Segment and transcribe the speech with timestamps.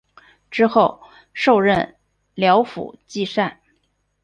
[0.49, 0.99] 之后
[1.31, 1.95] 授任
[2.33, 3.59] 辽府纪善。